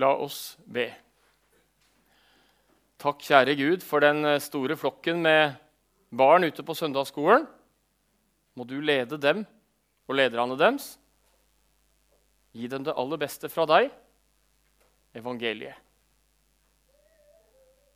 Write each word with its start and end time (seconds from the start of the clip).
La 0.00 0.10
oss 0.18 0.56
be. 0.66 0.88
Takk, 2.98 3.20
kjære 3.22 3.54
Gud, 3.58 3.84
for 3.84 4.02
den 4.02 4.24
eh, 4.24 4.40
store 4.42 4.76
flokken 4.80 5.20
med 5.22 5.54
barn 6.14 6.46
ute 6.46 6.64
på 6.66 6.74
søndagsskolen. 6.74 7.46
Må 8.54 8.66
du 8.66 8.78
lede 8.80 9.18
dem 9.20 9.44
og 10.08 10.18
lederne 10.18 10.56
deres. 10.58 10.94
Gi 12.54 12.70
dem 12.70 12.84
det 12.86 12.94
aller 12.96 13.18
beste 13.18 13.50
fra 13.50 13.66
deg, 13.66 13.90
evangeliet. 15.18 15.78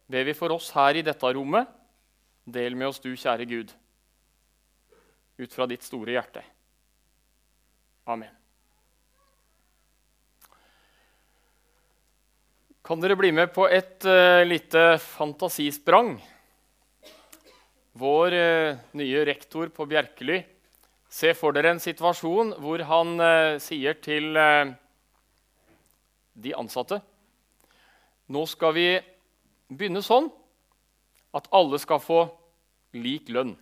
Ber 0.08 0.24
vi 0.24 0.34
for 0.34 0.54
oss 0.54 0.70
her 0.74 0.98
i 0.98 1.04
dette 1.04 1.34
rommet, 1.36 1.68
del 2.48 2.78
med 2.78 2.88
oss 2.88 3.02
du, 3.04 3.10
kjære 3.12 3.46
Gud, 3.46 3.74
ut 5.38 5.54
fra 5.54 5.68
ditt 5.68 5.84
store 5.84 6.16
hjerte. 6.16 6.42
Amen. 8.08 8.37
Kan 12.88 13.02
dere 13.04 13.18
bli 13.20 13.28
med 13.36 13.50
på 13.52 13.66
et 13.68 14.00
uh, 14.08 14.40
lite 14.48 14.94
fantasisprang? 14.96 16.14
Vår 18.00 18.32
uh, 18.32 18.78
nye 18.96 19.24
rektor 19.28 19.68
på 19.68 19.84
Bjerkely 19.90 20.38
Se 21.12 21.34
for 21.36 21.52
dere 21.52 21.74
en 21.74 21.82
situasjon 21.84 22.54
hvor 22.64 22.80
han 22.88 23.12
uh, 23.20 23.60
sier 23.60 23.98
til 24.00 24.40
de 26.32 26.56
ansatte 26.56 27.02
Nå 28.32 28.46
skal 28.48 28.72
vi 28.80 28.88
begynne 29.68 30.00
sånn 30.00 30.32
at 31.36 31.52
alle 31.52 31.76
skal 31.84 32.00
få 32.00 32.22
lik 32.96 33.28
lønn. 33.28 33.52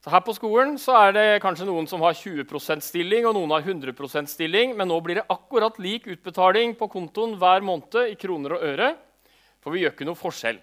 Så 0.00 0.08
her 0.08 0.22
på 0.24 0.32
skolen 0.32 0.78
så 0.80 0.94
er 0.96 1.12
det 1.12 1.26
kanskje 1.44 1.66
noen 1.68 1.84
som 1.88 2.00
har 2.00 2.16
20% 2.16 2.80
stilling, 2.80 3.26
og 3.28 3.34
noen 3.36 3.52
har 3.52 3.66
100% 3.66 4.30
stilling, 4.32 4.72
men 4.78 4.88
nå 4.88 4.96
blir 5.04 5.20
det 5.20 5.26
akkurat 5.28 5.76
lik 5.76 6.08
utbetaling 6.08 6.72
på 6.78 6.88
kontoen 6.88 7.36
hver 7.40 7.60
måned 7.60 8.08
i 8.08 8.16
kroner 8.16 8.56
og 8.56 8.64
øre. 8.64 8.94
For 9.60 9.76
vi 9.76 9.84
gjør 9.84 9.92
ikke 9.92 10.08
noe 10.08 10.16
forskjell. 10.16 10.62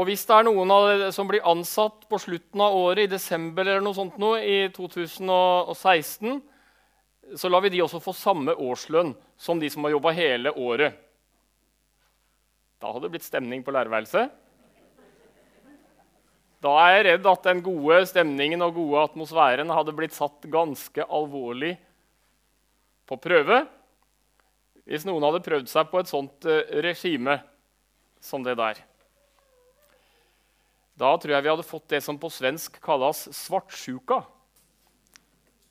Og 0.00 0.08
hvis 0.08 0.24
det 0.24 0.32
er 0.38 0.46
noen 0.48 0.72
som 1.12 1.28
blir 1.28 1.44
ansatt 1.44 2.06
på 2.08 2.22
slutten 2.22 2.62
av 2.64 2.78
året, 2.78 3.04
i 3.04 3.12
desember 3.12 3.68
eller 3.68 3.84
noe 3.84 3.98
sånt 3.98 4.16
nå, 4.16 4.38
i 4.40 4.70
2016, 4.72 6.40
så 7.36 7.50
lar 7.52 7.60
vi 7.66 7.74
de 7.74 7.82
også 7.84 8.00
få 8.00 8.16
samme 8.16 8.56
årslønn 8.56 9.12
som 9.36 9.60
de 9.60 9.68
som 9.70 9.84
har 9.84 9.98
jobba 9.98 10.16
hele 10.16 10.56
året. 10.56 10.96
Da 12.80 12.88
hadde 12.88 13.04
det 13.04 13.18
blitt 13.18 13.28
stemning 13.28 13.60
på 13.60 13.74
lærerværelset. 13.76 14.32
Da 16.60 16.72
er 16.84 16.98
jeg 16.98 17.04
redd 17.06 17.28
at 17.30 17.46
den 17.48 17.62
gode 17.64 18.02
stemningen 18.10 18.60
og 18.64 18.74
gode 18.76 19.04
atmosfæren 19.08 19.72
hadde 19.72 19.94
blitt 19.96 20.16
satt 20.16 20.44
ganske 20.52 21.06
alvorlig 21.08 21.76
på 23.08 23.16
prøve 23.20 23.62
hvis 24.90 25.06
noen 25.06 25.22
hadde 25.22 25.42
prøvd 25.44 25.70
seg 25.70 25.88
på 25.90 26.00
et 26.00 26.10
sånt 26.10 26.46
eh, 26.50 26.66
regime 26.82 27.38
som 28.20 28.42
det 28.44 28.56
der. 28.58 28.80
Da 31.00 31.14
tror 31.16 31.32
jeg 31.32 31.44
vi 31.46 31.52
hadde 31.52 31.64
fått 31.64 31.88
det 31.94 32.02
som 32.04 32.18
på 32.20 32.28
svensk 32.32 32.76
kalles 32.84 33.22
svartsjuka. 33.38 34.18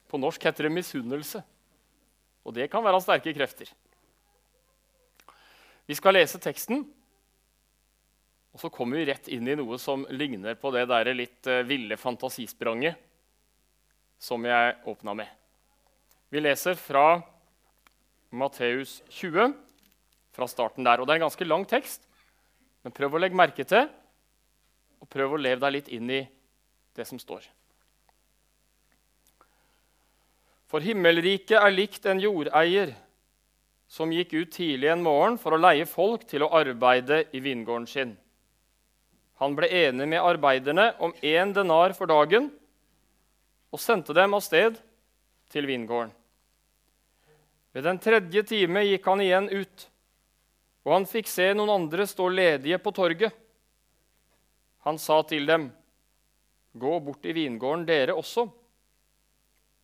På 0.10 0.18
norsk 0.18 0.48
heter 0.48 0.66
det 0.66 0.74
misunnelse. 0.74 1.44
Og 2.48 2.56
det 2.56 2.70
kan 2.72 2.82
være 2.86 3.02
sterke 3.04 3.34
krefter. 3.36 3.70
Vi 5.86 5.98
skal 5.98 6.18
lese 6.18 6.42
teksten. 6.42 6.88
Og 8.54 8.62
så 8.62 8.72
kommer 8.74 9.00
vi 9.00 9.08
rett 9.10 9.28
inn 9.32 9.48
i 9.48 9.58
noe 9.58 9.78
som 9.82 10.06
ligner 10.10 10.58
på 10.60 10.72
det 10.74 10.88
der 10.90 11.12
litt 11.14 11.50
uh, 11.50 11.62
ville 11.68 11.98
fantasispranget 12.00 12.98
som 14.20 14.44
jeg 14.46 14.76
åpna 14.90 15.16
med. 15.16 15.30
Vi 16.30 16.42
leser 16.42 16.76
fra 16.78 17.22
Matteus 18.30 19.00
20, 19.10 19.54
fra 20.36 20.48
starten 20.50 20.86
der. 20.86 21.00
Og 21.00 21.08
det 21.08 21.16
er 21.16 21.22
en 21.22 21.28
ganske 21.28 21.48
lang 21.48 21.64
tekst, 21.70 22.04
men 22.84 22.94
prøv 22.96 23.16
å 23.16 23.22
legge 23.22 23.38
merke 23.38 23.66
til 23.68 23.88
og 25.00 25.08
prøv 25.10 25.38
å 25.38 25.40
leve 25.40 25.64
deg 25.64 25.78
litt 25.78 25.90
inn 25.96 26.12
i 26.12 26.20
det 26.98 27.06
som 27.08 27.20
står. 27.22 27.46
For 30.70 30.86
himmelriket 30.86 31.58
er 31.58 31.74
likt 31.74 32.06
en 32.06 32.20
jordeier 32.22 32.92
som 33.90 34.12
gikk 34.14 34.36
ut 34.36 34.52
tidlig 34.54 34.92
en 34.92 35.02
morgen 35.02 35.40
for 35.42 35.56
å 35.56 35.62
leie 35.62 35.88
folk 35.90 36.28
til 36.30 36.46
å 36.46 36.52
arbeide 36.60 37.24
i 37.34 37.42
vingården 37.42 37.88
sin. 37.90 38.12
Han 39.40 39.56
ble 39.56 39.70
enig 39.72 40.08
med 40.12 40.20
arbeiderne 40.20 40.92
om 41.00 41.14
én 41.24 41.54
denar 41.56 41.96
for 41.96 42.12
dagen 42.12 42.50
og 43.72 43.80
sendte 43.80 44.16
dem 44.16 44.34
av 44.36 44.44
sted 44.44 44.80
til 45.54 45.68
vingården. 45.70 46.12
Ved 47.72 47.86
den 47.86 48.00
tredje 48.02 48.44
time 48.50 48.84
gikk 48.88 49.06
han 49.08 49.22
igjen 49.24 49.48
ut, 49.52 49.86
og 50.84 50.96
han 50.96 51.06
fikk 51.08 51.30
se 51.30 51.52
noen 51.54 51.72
andre 51.72 52.08
stå 52.10 52.28
ledige 52.34 52.80
på 52.82 52.92
torget. 52.98 53.36
Han 54.88 54.98
sa 54.98 55.22
til 55.22 55.46
dem, 55.46 55.72
'Gå 56.74 57.00
bort 57.00 57.26
i 57.26 57.34
vingården, 57.34 57.86
dere 57.86 58.16
også.' 58.16 58.50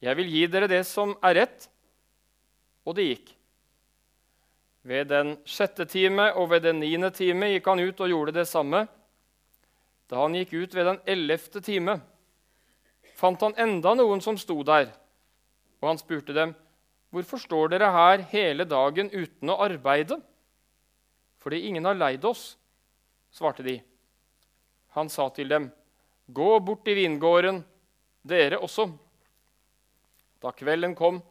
'Jeg 0.01 0.15
vil 0.17 0.29
gi 0.29 0.47
dere 0.47 0.67
det 0.67 0.85
som 0.85 1.15
er 1.23 1.35
rett.' 1.35 1.69
Og 2.85 2.95
de 2.95 3.01
gikk. 3.01 3.35
Ved 4.83 5.07
den 5.09 5.37
sjette 5.45 5.85
time 5.85 6.33
og 6.33 6.49
ved 6.49 6.61
den 6.61 6.79
niende 6.79 7.09
time 7.09 7.49
gikk 7.49 7.65
han 7.65 7.79
ut 7.79 7.99
og 7.99 8.09
gjorde 8.09 8.31
det 8.31 8.47
samme. 8.47 8.87
Da 10.09 10.21
han 10.21 10.35
gikk 10.37 10.53
ut 10.53 10.75
ved 10.75 10.85
den 10.85 10.99
ellevte 11.09 11.61
time, 11.65 11.97
fant 13.17 13.41
han 13.41 13.55
enda 13.57 13.95
noen 13.97 14.21
som 14.21 14.37
sto 14.37 14.59
der, 14.63 14.91
og 15.81 15.89
han 15.89 16.01
spurte 16.01 16.33
dem, 16.33 16.53
'Hvorfor 17.11 17.39
står 17.39 17.69
dere 17.71 17.91
her 17.91 18.21
hele 18.29 18.65
dagen 18.65 19.09
uten 19.09 19.49
å 19.49 19.59
arbeide?' 19.63 20.21
'Fordi 21.39 21.67
ingen 21.67 21.85
har 21.85 21.95
leid 21.95 22.25
oss', 22.25 22.57
svarte 23.31 23.63
de. 23.63 23.81
Han 24.89 25.09
sa 25.09 25.29
til 25.29 25.47
dem, 25.47 25.71
'Gå 26.29 26.59
bort 26.59 26.87
i 26.87 26.93
vingården, 26.93 27.63
dere 28.25 28.59
også.' 28.59 28.91
Da 30.41 30.51
kvelden 30.51 30.95
kom, 30.95 31.23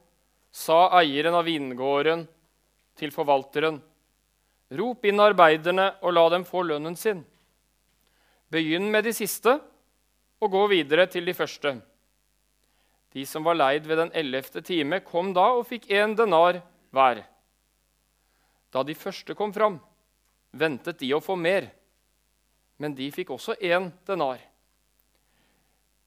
sa 0.50 0.88
eieren 0.98 1.34
av 1.34 1.44
vingården 1.44 2.26
til 2.96 3.10
forvalteren, 3.10 3.82
'Rop 4.70 5.04
inn 5.04 5.20
arbeiderne 5.20 5.94
og 6.02 6.12
la 6.14 6.28
dem 6.28 6.44
få 6.44 6.62
lønnen 6.62 6.96
sin.' 6.96 7.24
Begynn 8.54 8.87
med 8.92 9.03
de 9.03 9.10
siste 9.16 9.56
og 10.38 10.53
gå 10.53 10.60
videre 10.70 11.09
til 11.10 11.26
de 11.26 11.34
første. 11.34 11.72
De 13.15 13.25
som 13.26 13.42
var 13.47 13.56
leid 13.59 13.87
ved 13.88 13.98
den 13.98 14.12
ellevte 14.15 14.62
time, 14.62 15.00
kom 15.03 15.32
da 15.34 15.48
og 15.56 15.66
fikk 15.66 15.88
én 15.91 16.15
denar 16.15 16.60
hver. 16.94 17.25
Da 18.70 18.82
de 18.87 18.94
første 18.94 19.34
kom 19.34 19.50
fram, 19.54 19.81
ventet 20.54 21.00
de 21.03 21.10
å 21.14 21.22
få 21.22 21.34
mer, 21.38 21.66
men 22.78 22.94
de 22.94 23.10
fikk 23.14 23.32
også 23.34 23.56
én 23.59 23.91
denar. 24.06 24.38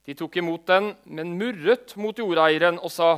De 0.07 0.15
tok 0.15 0.39
imot 0.39 0.63
den, 0.67 0.93
men 1.03 1.35
murret 1.35 1.97
mot 1.99 2.15
jordeieren 2.15 2.79
og 2.79 2.91
sa:" 2.91 3.11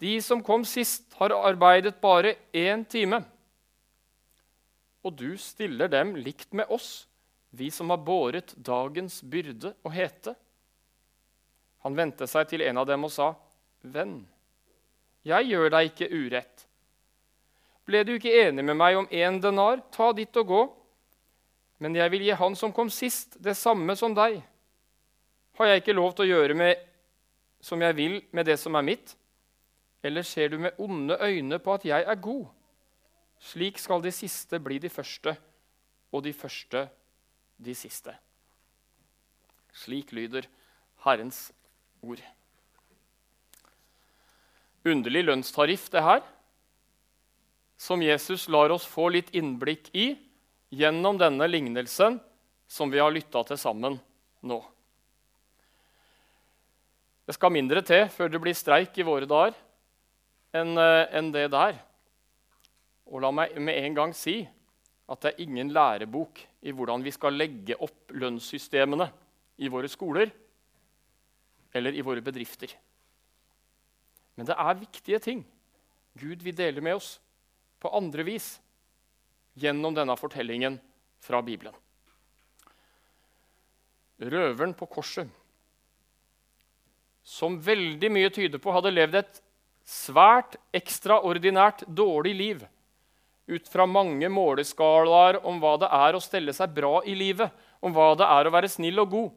De 0.00 0.20
som 0.20 0.42
kom 0.42 0.64
sist, 0.64 1.14
har 1.16 1.32
arbeidet 1.32 2.00
bare 2.00 2.36
én 2.52 2.84
time. 2.84 3.24
Og 5.04 5.16
du 5.16 5.38
stiller 5.38 5.88
dem 5.88 6.14
likt 6.16 6.52
med 6.52 6.68
oss 6.68 7.06
vi 7.54 7.70
som 7.70 7.90
har 7.90 8.02
båret 8.02 8.54
dagens 8.56 9.20
byrde 9.22 9.74
og 9.84 9.92
hete. 9.94 10.34
Han 11.86 11.96
vendte 11.96 12.26
seg 12.26 12.48
til 12.50 12.64
en 12.66 12.80
av 12.80 12.88
dem 12.88 13.06
og 13.06 13.12
sa, 13.12 13.34
Venn, 13.84 14.22
jeg 15.24 15.50
gjør 15.52 15.70
deg 15.72 15.90
ikke 15.90 16.08
urett. 16.10 16.64
Ble 17.84 18.00
du 18.04 18.14
ikke 18.14 18.32
enig 18.46 18.64
med 18.64 18.78
meg 18.80 18.96
om 18.96 19.08
én 19.12 19.38
denar, 19.44 19.82
ta 19.92 20.10
ditt 20.16 20.36
og 20.40 20.48
gå. 20.48 20.62
Men 21.84 21.96
jeg 21.98 22.12
vil 22.14 22.24
gi 22.24 22.38
han 22.40 22.56
som 22.56 22.72
kom 22.72 22.90
sist, 22.92 23.36
det 23.36 23.56
samme 23.60 23.96
som 24.00 24.16
deg. 24.16 24.40
Har 25.58 25.70
jeg 25.70 25.82
ikke 25.82 25.96
lov 25.96 26.14
til 26.16 26.24
å 26.24 26.30
gjøre 26.32 26.56
med, 26.56 26.80
som 27.60 27.82
jeg 27.84 27.96
vil 27.96 28.18
med 28.32 28.48
det 28.48 28.56
som 28.60 28.74
er 28.80 28.86
mitt? 28.88 29.14
Eller 30.04 30.24
ser 30.24 30.50
du 30.52 30.58
med 30.60 30.80
onde 30.80 31.20
øyne 31.20 31.60
på 31.60 31.76
at 31.76 31.84
jeg 31.86 32.08
er 32.08 32.20
god? 32.20 32.46
Slik 33.44 33.78
skal 33.80 34.00
de 34.04 34.12
siste 34.12 34.60
bli 34.60 34.80
de 34.80 34.88
første, 34.88 35.36
og 36.12 36.24
de 36.24 36.32
første 36.32 36.86
de 37.56 37.74
siste. 37.76 38.14
Slik 39.74 40.12
lyder 40.14 40.46
Herrens 41.04 41.48
ord. 42.02 42.22
Underlig 44.84 45.24
lønnstariff, 45.24 45.88
det 45.90 46.02
her, 46.04 46.22
som 47.80 48.02
Jesus 48.04 48.46
lar 48.52 48.72
oss 48.72 48.86
få 48.88 49.08
litt 49.12 49.32
innblikk 49.34 49.90
i 49.96 50.12
gjennom 50.74 51.18
denne 51.20 51.48
lignelsen 51.48 52.20
som 52.70 52.92
vi 52.92 53.00
har 53.02 53.12
lytta 53.12 53.42
til 53.48 53.60
sammen 53.60 53.98
nå. 54.44 54.60
Det 57.24 57.36
skal 57.36 57.54
mindre 57.54 57.80
til 57.84 58.06
før 58.12 58.28
det 58.32 58.40
blir 58.42 58.56
streik 58.56 58.96
i 59.00 59.06
våre 59.06 59.28
dager 59.28 59.56
enn 60.54 60.76
eh, 60.78 61.30
det 61.34 61.48
der. 61.52 61.78
Og 63.08 63.22
la 63.24 63.30
meg 63.34 63.56
med 63.60 63.78
en 63.80 63.96
gang 63.96 64.12
si 64.16 64.42
at 65.10 65.20
det 65.20 65.32
er 65.32 65.42
ingen 65.44 65.72
lærebok 65.74 66.40
i 66.64 66.72
hvordan 66.72 67.04
vi 67.04 67.12
skal 67.12 67.36
legge 67.36 67.76
opp 67.76 68.14
lønnssystemene 68.16 69.10
i 69.60 69.68
våre 69.72 69.90
skoler 69.92 70.30
eller 71.74 71.94
i 71.94 72.04
våre 72.04 72.24
bedrifter. 72.24 72.72
Men 74.34 74.48
det 74.48 74.56
er 74.56 74.80
viktige 74.80 75.20
ting 75.22 75.44
Gud 76.18 76.42
vil 76.46 76.56
dele 76.56 76.82
med 76.84 76.96
oss 76.96 77.16
på 77.82 77.90
andre 77.92 78.24
vis 78.26 78.54
gjennom 79.58 79.94
denne 79.94 80.14
fortellingen 80.18 80.78
fra 81.22 81.40
Bibelen. 81.42 81.74
Røveren 84.24 84.72
på 84.78 84.86
korset, 84.86 85.26
som 87.24 87.58
veldig 87.58 88.10
mye 88.14 88.30
tyder 88.32 88.62
på 88.62 88.72
hadde 88.72 88.92
levd 88.94 89.18
et 89.20 89.40
svært 89.84 90.56
ekstraordinært 90.76 91.82
dårlig 91.88 92.34
liv 92.38 92.62
ut 93.46 93.68
fra 93.68 93.84
mange 93.86 94.28
måleskalaer 94.32 95.40
om 95.44 95.58
hva 95.60 95.74
det 95.82 95.90
er 95.92 96.16
å 96.16 96.22
stelle 96.22 96.54
seg 96.56 96.72
bra 96.76 97.00
i 97.04 97.16
livet, 97.18 97.52
om 97.84 97.92
hva 97.92 98.14
det 98.16 98.28
er 98.28 98.48
å 98.48 98.52
være 98.54 98.70
snill 98.72 99.02
og 99.02 99.10
god. 99.12 99.32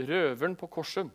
Røveren 0.00 0.54
på 0.56 0.68
korset, 0.70 1.10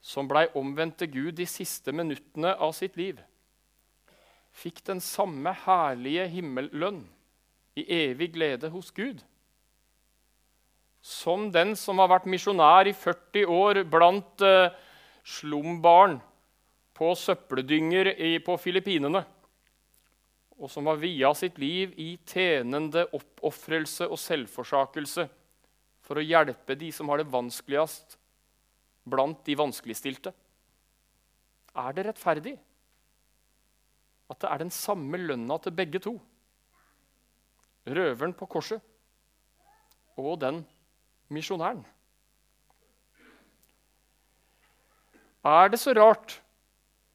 som 0.00 0.28
blei 0.30 0.46
omvendt 0.56 0.98
til 1.02 1.12
Gud 1.12 1.36
de 1.36 1.46
siste 1.48 1.92
minuttene 1.92 2.54
av 2.56 2.72
sitt 2.76 2.96
liv, 2.96 3.18
fikk 4.56 4.80
den 4.88 5.02
samme 5.04 5.52
herlige 5.66 6.24
himmellønn 6.32 7.02
i 7.78 7.84
evig 8.08 8.32
glede 8.34 8.70
hos 8.72 8.88
Gud. 8.94 9.20
Som 11.04 11.52
den 11.54 11.76
som 11.78 12.00
har 12.02 12.10
vært 12.10 12.26
misjonær 12.26 12.88
i 12.90 12.94
40 12.96 13.52
år 13.54 13.82
blant 13.86 14.42
eh, 14.42 14.72
slumbarn 15.22 16.16
på 16.98 17.12
søppeldynger 17.14 18.16
på 18.42 18.56
Filippinene 18.58 19.22
og 20.58 20.70
som 20.70 20.88
har 20.90 20.98
via 20.98 21.30
sitt 21.38 21.58
liv 21.62 21.92
i 22.00 22.16
tjenende 22.26 23.04
oppofrelse 23.14 24.08
og 24.10 24.18
selvforsakelse 24.18 25.28
for 26.02 26.18
å 26.18 26.24
hjelpe 26.24 26.74
de 26.78 26.90
som 26.94 27.10
har 27.12 27.22
det 27.22 27.30
vanskeligst 27.30 28.16
blant 29.08 29.44
de 29.46 29.54
vanskeligstilte. 29.58 30.32
Er 31.78 31.94
det 31.94 32.08
rettferdig 32.08 32.56
at 34.28 34.40
det 34.42 34.50
er 34.50 34.64
den 34.64 34.74
samme 34.74 35.20
lønna 35.20 35.60
til 35.62 35.76
begge 35.78 36.02
to? 36.02 36.16
Røveren 37.88 38.34
på 38.36 38.48
korset 38.50 38.82
og 40.18 40.40
den 40.42 40.64
misjonæren. 41.32 41.84
Er 45.46 45.70
det 45.70 45.78
så 45.80 45.94
rart 45.96 46.40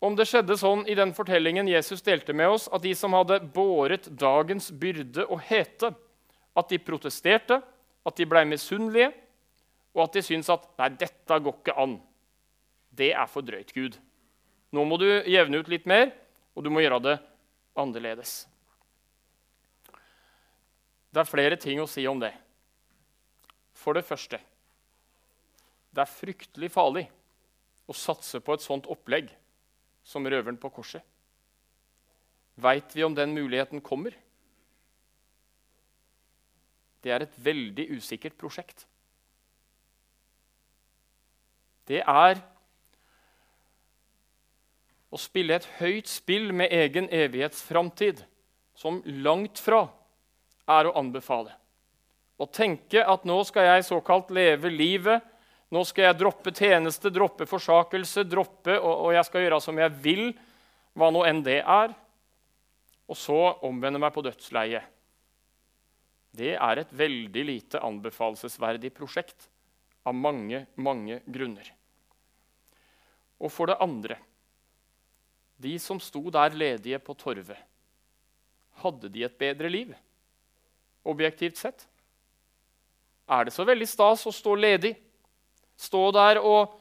om 0.03 0.15
det 0.19 0.25
skjedde 0.27 0.57
sånn 0.59 0.81
i 0.91 0.95
den 0.99 1.13
fortellingen 1.15 1.69
Jesus 1.71 2.03
delte 2.03 2.35
med 2.35 2.51
oss, 2.51 2.65
at 2.75 2.83
de 2.83 2.91
som 2.97 3.15
hadde 3.15 3.39
båret 3.55 4.09
dagens 4.19 4.67
byrde 4.75 5.23
og 5.29 5.39
hete, 5.47 5.93
at 6.53 6.69
de 6.69 6.79
protesterte, 6.83 7.61
at 8.03 8.17
de 8.19 8.27
blei 8.27 8.43
misunnelige, 8.45 9.13
og 9.95 10.07
at 10.07 10.17
de 10.17 10.23
syntes 10.25 10.51
at 10.51 10.65
'nei, 10.77 10.89
dette 10.99 11.39
går 11.39 11.55
ikke 11.59 11.77
an'. 11.79 12.01
Det 12.91 13.13
er 13.13 13.27
for 13.27 13.41
drøyt, 13.41 13.71
Gud. 13.73 13.97
Nå 14.73 14.83
må 14.85 14.97
du 14.97 15.07
jevne 15.23 15.57
ut 15.57 15.69
litt 15.69 15.85
mer, 15.85 16.11
og 16.55 16.63
du 16.63 16.69
må 16.69 16.81
gjøre 16.81 16.99
det 16.99 17.19
annerledes. 17.77 18.47
Det 21.13 21.21
er 21.21 21.29
flere 21.29 21.55
ting 21.55 21.79
å 21.79 21.87
si 21.87 22.05
om 22.07 22.19
det. 22.19 22.33
For 23.73 23.93
det 23.93 24.05
første 24.05 24.39
det 25.93 26.01
er 26.01 26.09
fryktelig 26.09 26.71
farlig 26.73 27.03
å 27.85 27.93
satse 27.93 28.39
på 28.41 28.55
et 28.55 28.63
sånt 28.65 28.87
opplegg 28.89 29.29
som 30.03 30.27
røveren 30.27 30.59
på 30.59 30.71
korset? 30.73 31.03
Veit 32.55 32.93
vi 32.95 33.03
om 33.03 33.15
den 33.17 33.33
muligheten 33.33 33.81
kommer? 33.81 34.13
Det 37.03 37.11
er 37.11 37.25
et 37.25 37.37
veldig 37.43 37.89
usikkert 37.97 38.37
prosjekt. 38.39 38.85
Det 41.89 41.99
er 41.99 42.39
å 45.13 45.19
spille 45.19 45.57
et 45.57 45.67
høyt 45.81 46.07
spill 46.09 46.53
med 46.55 46.71
egen 46.73 47.09
evighetsframtid, 47.11 48.23
som 48.73 49.01
langt 49.05 49.59
fra 49.61 49.83
er 50.69 50.87
å 50.87 50.95
anbefale. 50.97 51.51
Å 52.39 52.47
tenke 52.49 53.03
at 53.05 53.27
nå 53.27 53.35
skal 53.45 53.67
jeg 53.67 53.85
såkalt 53.89 54.31
leve 54.33 54.71
livet 54.73 55.32
nå 55.73 55.81
skal 55.89 56.09
jeg 56.09 56.19
droppe 56.19 56.53
tjeneste, 56.53 57.09
droppe 57.09 57.47
forsakelse, 57.49 58.25
droppe, 58.29 58.75
og, 58.77 59.07
og 59.07 59.13
jeg 59.15 59.25
skal 59.25 59.45
gjøre 59.45 59.61
som 59.63 59.79
jeg 59.81 59.93
vil, 60.03 60.25
hva 60.93 61.09
nå 61.09 61.23
enn 61.25 61.41
det 61.45 61.61
er. 61.61 61.95
Og 63.09 63.17
så 63.17 63.37
omvende 63.65 64.01
meg 64.01 64.13
på 64.13 64.23
dødsleiet. 64.25 64.85
Det 66.33 66.55
er 66.55 66.81
et 66.81 66.93
veldig 66.97 67.43
lite 67.45 67.81
anbefalesverdig 67.85 68.89
prosjekt 68.93 69.47
av 70.05 70.15
mange, 70.17 70.63
mange 70.75 71.19
grunner. 71.29 71.67
Og 73.41 73.51
for 73.51 73.69
det 73.69 73.81
andre 73.83 74.19
De 75.63 75.77
som 75.79 75.99
sto 76.01 76.25
der 76.33 76.55
ledige 76.57 76.97
på 76.99 77.13
torvet, 77.15 77.59
hadde 78.81 79.07
de 79.13 79.21
et 79.23 79.35
bedre 79.39 79.69
liv? 79.69 79.93
Objektivt 81.07 81.61
sett? 81.61 81.85
Er 83.29 83.45
det 83.45 83.53
så 83.55 83.63
veldig 83.63 83.87
stas 83.87 84.25
å 84.27 84.33
stå 84.33 84.57
ledig? 84.59 84.91
Stå 85.79 86.09
der 86.15 86.39
og 86.41 86.79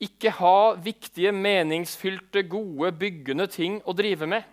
ikke 0.00 0.32
ha 0.38 0.72
viktige, 0.80 1.32
meningsfylte, 1.32 2.42
gode, 2.48 2.92
byggende 2.96 3.46
ting 3.52 3.80
å 3.84 3.92
drive 3.96 4.28
med. 4.30 4.46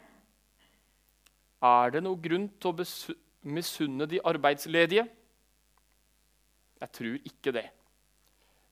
Er 1.63 1.93
det 1.95 2.03
noe 2.05 2.19
grunn 2.21 2.49
til 2.59 2.73
å 2.73 3.15
misunne 3.47 4.07
de 4.11 4.19
arbeidsledige? 4.27 5.07
Jeg 6.77 6.93
tror 6.93 7.29
ikke 7.31 7.53
det. 7.55 7.65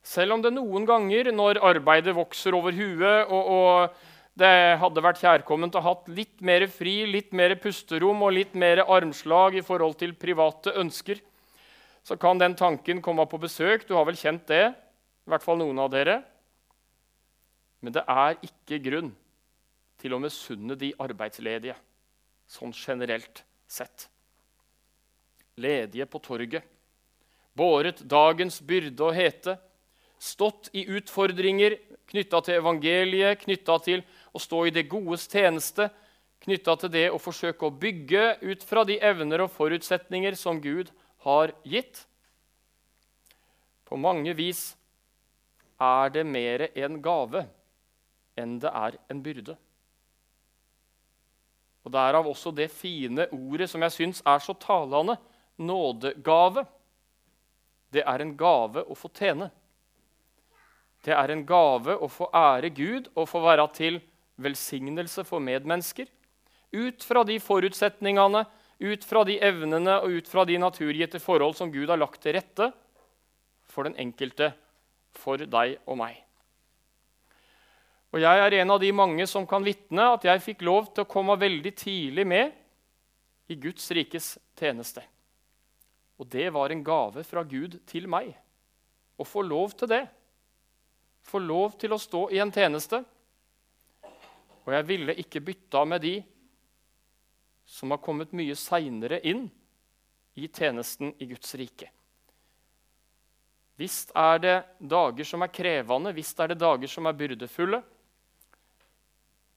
Selv 0.06 0.36
om 0.36 0.44
det 0.44 0.52
noen 0.54 0.84
ganger, 0.86 1.32
når 1.34 1.64
arbeidet 1.66 2.14
vokser 2.14 2.54
over 2.54 2.76
huet, 2.76 3.32
og, 3.32 3.48
og 3.50 4.38
det 4.38 4.78
hadde 4.82 5.02
vært 5.02 5.24
kjærkomment 5.24 5.78
å 5.80 5.82
ha 5.82 5.94
litt 6.14 6.44
mer 6.46 6.68
fri, 6.70 7.00
litt 7.10 7.32
mer 7.34 7.56
pusterom 7.58 8.22
og 8.28 8.36
litt 8.36 8.54
mer 8.54 8.84
armslag 8.84 9.58
i 9.58 9.64
forhold 9.66 9.96
til 9.98 10.14
private 10.20 10.76
ønsker, 10.78 11.24
så 12.06 12.18
kan 12.22 12.38
den 12.38 12.54
tanken 12.56 13.02
komme 13.02 13.25
på 13.25 13.40
besøk. 13.42 13.88
Du 13.88 13.96
har 13.98 14.06
vel 14.06 14.18
kjent 14.19 14.46
det? 14.48 14.69
I 15.25 15.31
hvert 15.31 15.44
fall 15.44 15.57
noen 15.57 15.80
av 15.81 15.90
dere. 15.90 16.19
Men 17.81 17.96
det 17.96 18.04
er 18.06 18.38
ikke 18.46 18.78
grunn 18.86 19.10
til 20.02 20.13
å 20.13 20.19
misunne 20.22 20.78
de 20.78 20.92
arbeidsledige, 21.02 21.75
sånn 22.46 22.74
generelt 22.78 23.42
sett. 23.66 24.06
Ledige 25.57 26.06
på 26.06 26.22
torget, 26.22 26.66
båret 27.57 28.04
dagens 28.06 28.60
byrde 28.62 29.06
og 29.08 29.16
hete, 29.16 29.56
stått 30.22 30.69
i 30.78 30.84
utfordringer 30.98 31.78
knytta 32.12 32.42
til 32.46 32.60
evangeliet, 32.60 33.40
knytta 33.42 33.80
til 33.86 34.03
å 34.36 34.41
stå 34.41 34.65
i 34.68 34.74
det 34.75 34.86
godes 34.91 35.25
tjeneste, 35.32 35.88
knytta 36.46 36.75
til 36.84 36.94
det 36.94 37.08
å 37.10 37.22
forsøke 37.22 37.65
å 37.65 37.74
bygge 37.74 38.36
ut 38.44 38.65
fra 38.68 38.84
de 38.86 39.00
evner 39.01 39.46
og 39.46 39.53
forutsetninger 39.56 40.38
som 40.38 40.62
Gud 40.62 40.91
har 40.91 41.05
gitt. 41.65 42.05
På 43.86 43.98
mange 43.98 44.34
vis 44.38 44.75
er 45.82 46.10
det 46.13 46.25
mer 46.25 46.67
en 46.74 47.01
gave 47.03 47.46
enn 48.39 48.58
det 48.60 48.72
er 48.72 48.98
en 49.12 49.22
byrde. 49.24 49.55
Og 51.86 51.94
Derav 51.94 52.27
også 52.27 52.51
det 52.55 52.72
fine 52.74 53.27
ordet 53.32 53.70
som 53.70 53.84
jeg 53.86 53.94
syns 53.94 54.24
er 54.25 54.41
så 54.41 54.55
talende 54.58 55.17
nådegave. 55.62 56.65
Det 57.94 58.03
er 58.03 58.24
en 58.24 58.34
gave 58.38 58.84
å 58.89 58.98
få 58.98 59.12
tjene. 59.13 59.51
Det 61.05 61.13
er 61.13 61.32
en 61.32 61.46
gave 61.46 61.94
å 62.01 62.10
få 62.10 62.32
ære 62.34 62.72
Gud 62.74 63.12
og 63.13 63.29
få 63.29 63.44
være 63.46 63.67
til 63.77 64.00
velsignelse 64.41 65.24
for 65.27 65.44
medmennesker. 65.44 66.10
Ut 66.74 67.05
fra 67.05 67.22
de 67.24 67.38
forutsetningene, 67.39 68.41
ut 68.79 69.05
fra 69.08 69.24
de 69.27 69.38
evnene 69.39 70.00
og 70.03 70.20
ut 70.20 70.27
fra 70.27 70.44
de 70.48 70.58
naturgitte 70.60 71.22
forhold 71.24 71.55
som 71.55 71.72
Gud 71.72 71.89
har 71.89 72.00
lagt 72.00 72.22
til 72.24 72.36
rette 72.36 72.70
for 73.72 73.88
den 73.88 73.96
enkelte 74.01 74.51
for 75.15 75.39
deg 75.39 75.77
og 75.86 76.00
meg. 76.00 76.20
Og 78.15 78.22
Jeg 78.24 78.39
er 78.39 78.53
en 78.62 78.72
av 78.72 78.79
de 78.79 78.91
mange 78.96 79.25
som 79.27 79.48
kan 79.48 79.63
vitne 79.63 80.05
at 80.15 80.24
jeg 80.24 80.44
fikk 80.44 80.62
lov 80.63 80.94
til 80.94 81.03
å 81.03 81.10
komme 81.10 81.36
veldig 81.36 81.74
tidlig 81.75 82.24
med 82.27 82.53
i 83.51 83.58
Guds 83.60 83.89
rikes 83.91 84.38
tjeneste. 84.55 85.03
Og 86.15 86.27
det 86.32 86.48
var 86.55 86.72
en 86.72 86.84
gave 86.84 87.25
fra 87.27 87.44
Gud 87.44 87.82
til 87.88 88.08
meg 88.08 88.32
å 89.20 89.27
få 89.27 89.44
lov 89.44 89.75
til 89.75 89.91
det. 89.91 90.05
Få 91.27 91.41
lov 91.44 91.75
til 91.79 91.91
å 91.91 92.00
stå 92.00 92.29
i 92.32 92.39
en 92.39 92.53
tjeneste. 92.55 93.01
Og 94.65 94.72
jeg 94.74 94.88
ville 94.88 95.17
ikke 95.20 95.44
bytta 95.44 95.84
med 95.86 96.01
de 96.05 96.15
som 97.65 97.91
har 97.91 98.01
kommet 98.03 98.34
mye 98.36 98.55
seinere 98.55 99.19
inn 99.25 99.48
i 100.36 100.48
tjenesten 100.48 101.13
i 101.17 101.27
Guds 101.29 101.55
rike. 101.55 101.89
Visst 103.75 104.12
er 104.15 104.39
det 104.39 104.55
dager 104.79 105.27
som 105.27 105.43
er 105.43 105.51
krevende, 105.51 106.13
visst 106.15 106.39
er 106.39 106.53
det 106.53 106.60
dager 106.62 106.88
som 106.88 107.07
er 107.10 107.17
byrdefulle. 107.17 107.81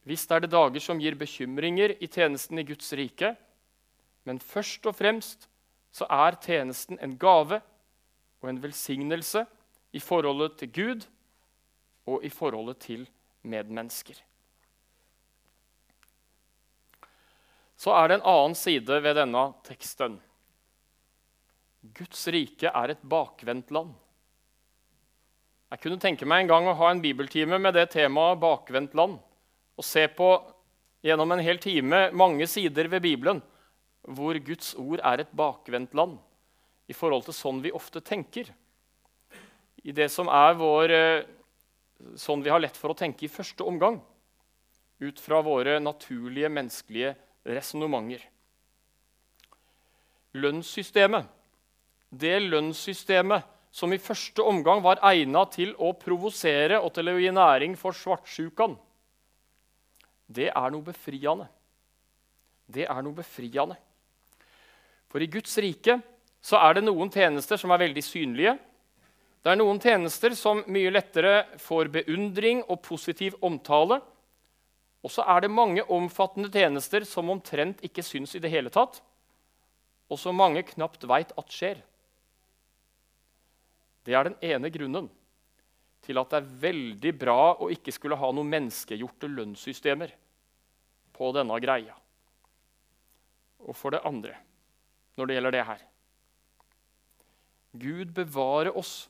Visst 0.08 0.30
er 0.32 0.42
det 0.42 0.50
dager 0.50 0.82
som 0.82 0.98
gir 0.98 1.18
bekymringer 1.18 1.94
i 2.00 2.08
tjenesten 2.08 2.58
i 2.58 2.66
Guds 2.66 2.90
rike. 2.98 3.34
Men 4.26 4.40
først 4.40 4.86
og 4.88 4.96
fremst 4.98 5.46
så 5.94 6.08
er 6.10 6.38
tjenesten 6.42 6.98
en 7.02 7.14
gave 7.20 7.60
og 8.42 8.50
en 8.50 8.62
velsignelse 8.62 9.44
i 9.92 10.00
forholdet 10.02 10.58
til 10.58 10.72
Gud 10.72 11.06
og 12.08 12.24
i 12.24 12.30
forholdet 12.32 12.80
til 12.82 13.06
medmennesker. 13.42 14.16
Så 17.78 17.94
er 17.94 18.08
det 18.08 18.18
en 18.18 18.26
annen 18.26 18.56
side 18.58 18.98
ved 19.04 19.14
denne 19.20 19.44
teksten. 19.66 20.18
Guds 21.94 22.26
rike 22.34 22.72
er 22.74 22.92
et 22.92 23.02
bakvendt 23.06 23.70
land. 23.74 23.92
Jeg 25.68 25.82
kunne 25.84 26.00
tenke 26.02 26.26
meg 26.26 26.42
en 26.42 26.50
gang 26.50 26.66
å 26.66 26.76
ha 26.80 26.88
en 26.90 27.02
bibeltime 27.04 27.60
med 27.60 27.76
det 27.76 27.90
temaet 27.92 28.40
bakvendt 28.42 28.96
land. 28.98 29.18
Og 29.78 29.86
se 29.86 30.06
på 30.10 30.32
gjennom 31.06 31.30
en 31.36 31.44
hel 31.44 31.60
time 31.62 32.08
mange 32.16 32.48
sider 32.50 32.88
ved 32.90 33.04
Bibelen 33.04 33.42
hvor 34.08 34.38
Guds 34.42 34.72
ord 34.80 35.02
er 35.04 35.22
et 35.22 35.36
bakvendt 35.36 35.94
land 35.94 36.16
i 36.88 36.96
forhold 36.96 37.26
til 37.26 37.36
sånn 37.36 37.60
vi 37.62 37.74
ofte 37.76 38.00
tenker. 38.02 38.48
I 39.84 39.92
det 39.94 40.08
som 40.10 40.30
er 40.32 40.56
vår, 40.58 40.90
eh, 40.90 41.26
sånn 42.16 42.42
vi 42.42 42.50
har 42.50 42.60
lett 42.64 42.76
for 42.76 42.90
å 42.90 42.98
tenke 42.98 43.26
i 43.26 43.30
første 43.30 43.62
omgang. 43.62 44.00
Ut 44.98 45.20
fra 45.20 45.42
våre 45.44 45.78
naturlige, 45.78 46.48
menneskelige 46.48 47.14
resonnementer. 47.48 48.22
Lønnssystemet. 50.38 51.26
Det 52.08 52.36
lønnssystemet 52.44 53.46
som 53.74 53.92
i 53.92 54.00
første 54.00 54.44
omgang 54.44 54.80
var 54.84 55.00
egnet 55.10 55.56
til 55.58 55.74
å 55.76 55.92
provosere 55.98 56.80
og 56.80 56.92
til 56.96 57.10
å 57.10 57.18
gi 57.20 57.32
næring 57.34 57.74
for 57.76 57.96
svartsjukan, 57.96 58.76
det 60.28 60.50
er 60.52 60.72
noe 60.72 60.84
befriende. 60.84 61.48
Det 62.68 62.84
er 62.84 63.04
noe 63.04 63.16
befriende. 63.16 63.76
For 65.08 65.24
i 65.24 65.28
Guds 65.32 65.54
rike 65.64 65.96
så 66.44 66.60
er 66.60 66.76
det 66.76 66.84
noen 66.84 67.08
tjenester 67.12 67.60
som 67.60 67.72
er 67.72 67.80
veldig 67.86 68.04
synlige. 68.04 68.58
Det 69.40 69.52
er 69.54 69.60
noen 69.60 69.80
tjenester 69.80 70.34
som 70.36 70.60
mye 70.68 70.92
lettere 70.92 71.46
får 71.62 71.88
beundring 71.94 72.60
og 72.68 72.82
positiv 72.84 73.38
omtale. 73.44 74.02
Og 75.08 75.12
så 75.14 75.24
er 75.24 75.40
det 75.40 75.48
mange 75.48 75.80
omfattende 75.88 76.50
tjenester 76.52 77.06
som 77.08 77.30
omtrent 77.32 77.78
ikke 77.86 78.04
syns 78.04 78.34
i 78.36 78.42
det 78.44 78.50
hele 78.52 78.68
tatt, 78.68 78.98
og 80.12 80.20
som 80.20 80.36
mange 80.36 80.60
knapt 80.68 81.06
veit 81.08 81.32
at 81.40 81.48
skjer. 81.54 81.80
Det 84.04 84.12
er 84.12 84.28
den 84.28 84.36
ene 84.44 84.68
grunnen 84.68 85.08
til 86.04 86.20
at 86.20 86.28
det 86.28 86.42
er 86.42 86.52
veldig 86.66 87.14
bra 87.24 87.40
å 87.56 87.70
ikke 87.72 87.94
skulle 87.96 88.20
ha 88.20 88.30
noen 88.36 88.52
menneskegjorte 88.52 89.32
lønnssystemer 89.32 90.12
på 91.16 91.32
denne 91.36 91.56
greia. 91.64 91.96
Og 93.64 93.72
for 93.80 93.96
det 93.96 94.04
andre, 94.04 94.36
når 95.16 95.24
det 95.24 95.38
gjelder 95.38 95.56
det 95.56 95.68
her 95.72 95.86
Gud 97.78 98.12
bevare 98.12 98.76
oss 98.76 99.06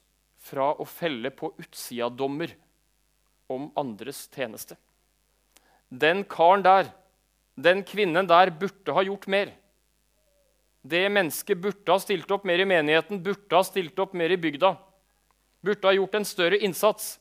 fra 0.46 0.70
å 0.78 0.86
felle 0.86 1.34
på 1.34 1.56
utsida-dommer 1.58 2.54
om 3.50 3.72
andres 3.78 4.28
tjeneste. 4.30 4.78
Den 5.88 6.24
karen 6.28 6.62
der, 6.64 6.90
den 7.56 7.82
kvinnen 7.84 8.28
der, 8.28 8.50
burde 8.50 8.94
ha 8.94 9.04
gjort 9.06 9.26
mer. 9.26 9.52
Det 10.84 11.08
mennesket 11.10 11.60
burde 11.60 11.92
ha 11.92 11.98
stilt 12.00 12.30
opp 12.30 12.44
mer 12.48 12.60
i 12.62 12.68
menigheten, 12.68 13.22
burde 13.22 13.56
ha 13.56 13.64
stilt 13.66 13.98
opp 13.98 14.14
mer 14.16 14.32
i 14.32 14.40
bygda. 14.40 14.74
Burde 15.64 15.88
ha 15.88 15.94
gjort 15.96 16.14
en 16.14 16.28
større 16.28 16.60
innsats. 16.64 17.16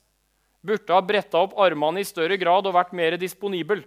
Burde 0.62 0.94
ha 0.94 1.02
bretta 1.02 1.42
opp 1.42 1.56
armene 1.60 2.04
i 2.04 2.08
større 2.08 2.38
grad 2.38 2.68
og 2.68 2.76
vært 2.76 2.94
mer 2.98 3.18
disponibel. 3.20 3.84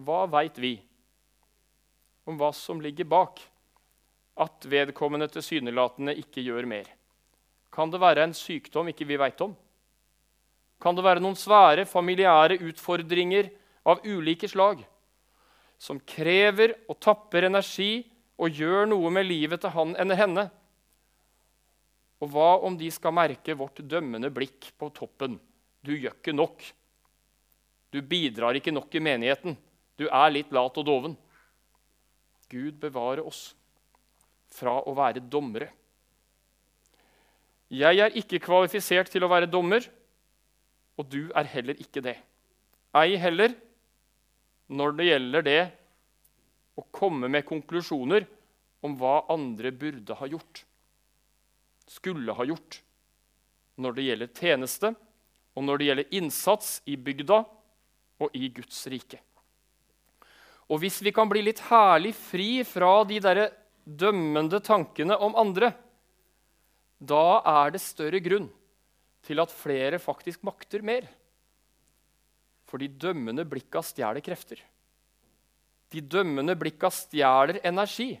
Hva 0.00 0.24
veit 0.32 0.58
vi 0.58 0.78
om 2.28 2.38
hva 2.40 2.50
som 2.56 2.80
ligger 2.80 3.08
bak 3.10 3.42
at 4.40 4.64
vedkommende 4.70 5.28
tilsynelatende 5.28 6.16
ikke 6.22 6.44
gjør 6.46 6.68
mer? 6.68 6.88
Kan 7.70 7.92
det 7.92 8.00
være 8.02 8.24
en 8.24 8.34
sykdom 8.34 8.88
ikke 8.90 9.06
vi 9.06 9.18
veit 9.20 9.40
om? 9.44 9.52
Kan 10.80 10.96
det 10.96 11.04
være 11.04 11.20
noen 11.20 11.36
svære 11.36 11.84
familiære 11.88 12.56
utfordringer 12.70 13.50
av 13.88 14.00
ulike 14.06 14.48
slag 14.48 14.80
som 15.80 16.00
krever 16.04 16.74
og 16.88 16.98
tapper 17.00 17.46
energi 17.48 18.02
og 18.40 18.56
gjør 18.56 18.88
noe 18.88 19.12
med 19.12 19.28
livet 19.28 19.60
til 19.60 19.74
han 19.76 19.94
eller 20.00 20.18
henne? 20.20 20.46
Og 22.20 22.32
hva 22.32 22.50
om 22.64 22.76
de 22.76 22.88
skal 22.92 23.16
merke 23.16 23.56
vårt 23.56 23.80
dømmende 23.88 24.32
blikk 24.32 24.72
på 24.76 24.90
toppen? 24.96 25.38
Du 25.80 25.94
gjør 25.94 26.16
ikke 26.16 26.36
nok. 26.36 26.64
Du 27.90 28.00
bidrar 28.04 28.56
ikke 28.56 28.72
nok 28.72 28.92
i 28.94 29.02
menigheten. 29.02 29.56
Du 29.96 30.06
er 30.08 30.32
litt 30.32 30.52
lat 30.52 30.76
og 30.80 30.86
doven. 30.86 31.16
Gud 32.50 32.76
bevare 32.82 33.24
oss 33.24 33.50
fra 34.52 34.80
å 34.84 34.94
være 34.96 35.22
dommere. 35.22 35.70
Jeg 37.70 38.00
er 38.02 38.16
ikke 38.18 38.40
kvalifisert 38.42 39.12
til 39.12 39.22
å 39.22 39.30
være 39.30 39.46
dommer, 39.46 39.84
og 41.00 41.08
du 41.08 41.30
er 41.32 41.48
heller 41.48 41.78
ikke 41.80 42.04
det. 42.04 42.18
Ei 42.96 43.16
heller 43.20 43.54
når 44.70 44.98
det 44.98 45.06
gjelder 45.08 45.46
det 45.46 45.60
å 46.78 46.84
komme 46.94 47.30
med 47.32 47.48
konklusjoner 47.48 48.26
om 48.84 48.98
hva 49.00 49.22
andre 49.32 49.72
burde 49.72 50.16
ha 50.20 50.28
gjort 50.28 50.64
skulle 51.90 52.34
ha 52.36 52.46
gjort 52.46 52.80
når 53.80 53.96
det 53.96 54.04
gjelder 54.04 54.30
tjeneste, 54.36 54.92
og 55.56 55.64
når 55.66 55.80
det 55.80 55.86
gjelder 55.88 56.14
innsats 56.20 56.68
i 56.86 56.96
bygda 57.00 57.40
og 58.20 58.36
i 58.36 58.50
Guds 58.54 58.78
rike. 58.92 59.18
Og 60.70 60.82
hvis 60.82 61.00
vi 61.02 61.12
kan 61.16 61.30
bli 61.30 61.42
litt 61.42 61.62
herlig 61.70 62.12
fri 62.14 62.60
fra 62.68 63.00
de 63.08 63.18
der 63.24 63.40
dømmende 63.82 64.60
tankene 64.62 65.16
om 65.18 65.34
andre, 65.40 65.72
da 67.00 67.40
er 67.40 67.72
det 67.74 67.82
større 67.82 68.20
grunn 68.22 68.50
til 69.26 69.42
at 69.42 69.52
flere 69.52 70.00
faktisk 70.00 70.44
makter 70.46 70.84
mer. 70.84 71.06
For 72.70 72.80
de 72.80 72.88
dømmende 72.88 73.44
blikka 73.48 73.82
stjeler 73.84 74.22
krefter. 74.24 74.60
De 75.90 76.00
dømmende 76.00 76.54
blikka 76.58 76.90
stjeler 76.94 77.58
energi 77.66 78.14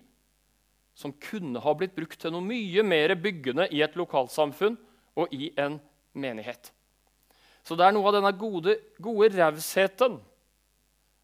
som 1.00 1.14
kunne 1.16 1.62
ha 1.62 1.72
blitt 1.76 1.94
brukt 1.96 2.18
til 2.20 2.34
noe 2.34 2.44
mye 2.44 2.82
mer 2.84 3.14
byggende 3.16 3.68
i 3.72 3.80
et 3.84 3.94
lokalsamfunn 3.96 4.76
og 5.16 5.32
i 5.32 5.52
en 5.60 5.78
menighet. 6.12 6.72
Så 7.64 7.76
det 7.78 7.86
er 7.86 7.94
noe 7.94 8.08
av 8.10 8.16
denne 8.18 8.32
gode, 8.36 8.76
gode 9.00 9.30
rausheten 9.36 10.18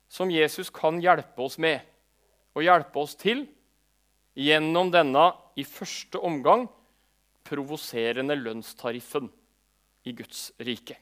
som 0.08 0.30
Jesus 0.30 0.70
kan 0.70 1.00
hjelpe 1.02 1.42
oss 1.42 1.58
med 1.58 1.82
og 2.56 2.64
hjelpe 2.64 3.02
oss 3.02 3.16
til 3.18 3.44
gjennom 4.36 4.92
denne 4.94 5.30
i 5.58 5.64
første 5.66 6.20
omgang 6.24 6.66
provoserende 7.46 8.36
lønnstariffen 8.38 9.28
i 10.06 10.14
Guds 10.14 10.52
rike. 10.62 10.96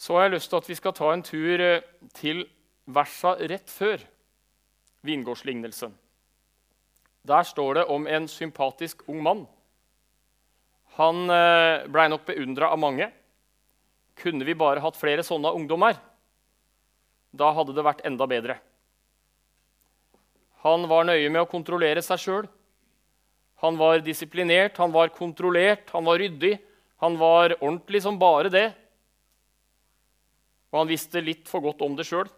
Så 0.00 0.16
har 0.16 0.26
jeg 0.26 0.34
lyst 0.36 0.50
til 0.52 0.60
at 0.60 0.68
vi 0.68 0.76
skal 0.76 0.96
ta 0.96 1.10
en 1.12 1.24
tur 1.24 1.60
eh, 1.60 1.84
til 2.16 2.44
versa 2.84 3.36
rett 3.40 3.70
før 3.72 4.02
vingårdslignelsen. 5.04 5.94
Der 7.24 7.44
står 7.48 7.80
det 7.80 7.84
om 7.92 8.08
en 8.08 8.28
sympatisk 8.28 9.06
ung 9.08 9.22
mann. 9.24 9.44
Han 10.98 11.30
eh, 11.32 11.86
blei 11.88 12.08
nok 12.12 12.26
beundra 12.28 12.68
av 12.72 12.80
mange. 12.80 13.08
Kunne 14.20 14.44
vi 14.46 14.56
bare 14.56 14.84
hatt 14.84 14.98
flere 15.00 15.24
sånne 15.26 15.50
ungdommer, 15.56 15.96
da 17.34 17.48
hadde 17.56 17.74
det 17.74 17.82
vært 17.82 18.04
enda 18.06 18.28
bedre. 18.30 18.60
Han 20.62 20.86
var 20.88 21.08
nøye 21.08 21.32
med 21.32 21.42
å 21.42 21.50
kontrollere 21.50 22.04
seg 22.04 22.20
sjøl. 22.22 22.46
Han 23.64 23.78
var 23.80 24.02
disiplinert, 24.04 24.76
han 24.76 24.92
var 24.92 25.08
kontrollert, 25.08 25.88
han 25.90 26.04
var 26.04 26.18
ryddig. 26.20 26.58
Han 27.00 27.16
var 27.16 27.54
ordentlig 27.62 28.02
som 28.02 28.18
bare 28.20 28.50
det. 28.52 28.66
Og 30.68 30.82
han 30.82 30.90
visste 30.90 31.22
litt 31.24 31.48
for 31.48 31.64
godt 31.64 31.80
om 31.86 31.94
det 31.96 32.04
sjøl. 32.04 32.28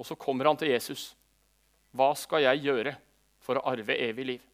Og 0.00 0.06
så 0.08 0.16
kommer 0.16 0.48
han 0.48 0.56
til 0.56 0.70
Jesus. 0.72 1.10
Hva 1.92 2.14
skal 2.16 2.46
jeg 2.46 2.62
gjøre 2.70 2.94
for 3.44 3.58
å 3.58 3.64
arve 3.68 3.96
evig 4.00 4.26
liv? 4.30 4.46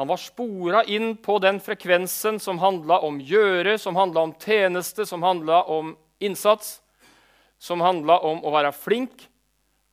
Han 0.00 0.10
var 0.10 0.18
spora 0.20 0.80
inn 0.90 1.14
på 1.22 1.36
den 1.44 1.60
frekvensen 1.62 2.40
som 2.42 2.58
handla 2.58 2.98
om 3.06 3.20
gjøre, 3.22 3.76
som 3.78 3.94
handla 3.96 4.26
om 4.26 4.34
tjeneste, 4.42 5.06
som 5.06 5.22
handla 5.22 5.60
om 5.72 5.94
innsats, 6.18 6.80
som 7.58 7.84
handla 7.84 8.18
om 8.26 8.42
å 8.42 8.52
være 8.56 8.74
flink, 8.76 9.28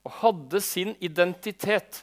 og 0.04 0.18
hadde 0.24 0.64
sin 0.66 0.98
identitet 0.98 2.02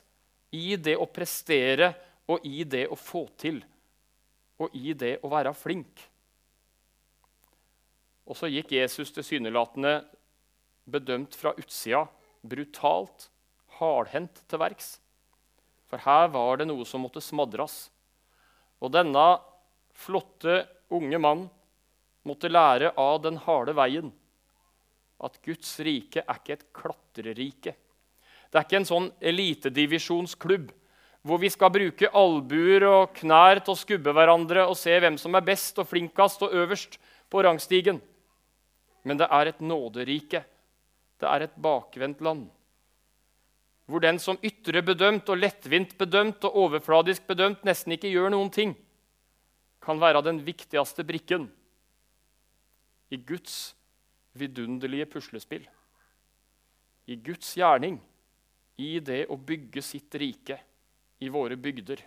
i 0.56 0.76
det 0.76 0.96
å 0.98 1.08
prestere 1.10 1.92
og 2.30 2.46
i 2.46 2.64
det 2.64 2.86
å 2.90 2.98
få 2.98 3.26
til 3.38 3.60
og 4.60 4.74
i 4.76 4.92
det 4.92 5.16
å 5.24 5.30
være 5.32 5.54
flink. 5.56 6.02
Og 8.28 8.36
så 8.36 8.50
gikk 8.50 8.74
Jesus 8.76 9.10
tilsynelatende 9.14 10.02
bedømt 10.90 11.34
fra 11.38 11.54
utsida, 11.58 12.04
brutalt, 12.42 13.30
hardhendt 13.80 14.42
til 14.50 14.60
verks. 14.60 14.98
For 15.90 16.02
her 16.04 16.28
var 16.34 16.60
det 16.60 16.68
noe 16.68 16.84
som 16.86 17.02
måtte 17.02 17.22
smadres. 17.24 17.88
Og 18.78 18.92
denne 18.94 19.24
flotte, 19.96 20.62
unge 20.92 21.18
mann 21.22 21.46
måtte 22.26 22.50
lære 22.50 22.92
av 23.00 23.22
den 23.24 23.40
harde 23.46 23.74
veien 23.78 24.12
at 25.20 25.36
Guds 25.44 25.74
rike 25.84 26.22
er 26.24 26.38
ikke 26.40 26.56
et 26.56 26.66
klatrerike. 26.76 27.74
Det 28.50 28.58
er 28.58 28.66
ikke 28.66 28.80
en 28.80 28.88
sånn 28.88 29.08
elitedivisjonsklubb 29.22 30.70
hvor 31.26 31.40
vi 31.42 31.50
skal 31.52 31.72
bruke 31.72 32.08
albuer 32.16 32.86
og 32.88 33.14
knær 33.18 33.60
til 33.60 33.74
å 33.74 33.78
skubbe 33.78 34.14
hverandre 34.16 34.64
og 34.66 34.78
se 34.78 34.94
hvem 34.96 35.18
som 35.20 35.36
er 35.36 35.44
best 35.44 35.78
og 35.78 35.88
flinkest 35.90 36.46
og 36.46 36.54
øverst 36.56 36.96
på 37.30 37.42
rangstigen. 37.44 38.00
men 39.02 39.16
det 39.16 39.26
er 39.30 39.46
et 39.46 39.60
nåderike. 39.60 40.44
Det 41.20 41.28
er 41.28 41.40
et 41.40 41.56
bakvendt 41.56 42.20
land. 42.20 42.50
Hvor 43.86 44.00
den 44.00 44.18
som 44.18 44.38
ytre 44.44 44.82
bedømt 44.82 45.28
og 45.28 45.38
lettvint 45.38 45.96
bedømt 45.98 46.44
og 46.44 46.56
overfladisk 46.56 47.26
bedømt 47.26 47.64
nesten 47.64 47.92
ikke 47.92 48.12
gjør 48.12 48.30
noen 48.30 48.50
ting, 48.50 48.76
kan 49.80 50.00
være 50.00 50.20
den 50.22 50.44
viktigste 50.44 51.04
brikken 51.04 51.48
i 53.10 53.16
Guds 53.16 53.74
vidunderlige 54.36 55.06
puslespill. 55.06 55.64
I 57.06 57.16
Guds 57.16 57.54
gjerning, 57.56 57.98
i 58.80 58.96
det 59.04 59.26
å 59.28 59.36
bygge 59.36 59.82
sitt 59.84 60.14
rike 60.20 60.56
i 61.20 61.28
våre 61.28 61.56
bygder 61.60 62.00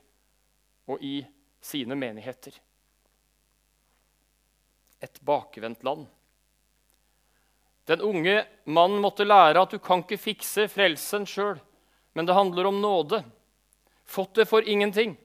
og 0.89 1.03
i 1.05 1.19
sine 1.61 1.95
menigheter. 1.95 2.55
Et 5.03 5.19
bakvendt 5.21 5.83
land. 5.83 6.07
Den 7.85 8.01
unge 8.01 8.45
mannen 8.63 9.01
måtte 9.03 9.27
lære 9.27 9.61
at 9.61 9.75
du 9.75 9.79
kan 9.83 10.01
ikke 10.03 10.21
fikse 10.21 10.69
frelsen 10.71 11.27
sjøl, 11.27 11.59
men 12.15 12.25
det 12.25 12.37
handler 12.37 12.69
om 12.71 12.81
nåde. 12.81 13.21
Fått 14.05 14.39
det 14.39 14.47
for 14.47 14.63
ingenting. 14.63 15.17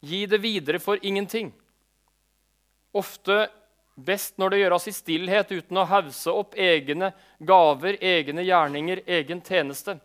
Gi 0.00 0.24
det 0.26 0.40
videre 0.42 0.80
for 0.82 0.98
ingenting. 1.02 1.52
Ofte 2.92 3.46
best 3.94 4.38
når 4.38 4.50
det 4.50 4.60
gjøres 4.62 4.88
i 4.88 4.94
stillhet 4.94 5.52
uten 5.52 5.78
å 5.78 5.86
hause 5.86 6.32
opp 6.34 6.56
egne 6.58 7.12
gaver, 7.38 7.98
egne 8.00 8.42
gjerninger, 8.46 9.02
egen 9.06 9.42
tjeneste. 9.46 9.98